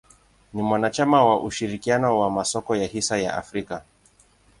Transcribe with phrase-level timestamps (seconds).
[0.53, 3.83] Ni mwanachama wa ushirikiano wa masoko ya hisa ya Afrika.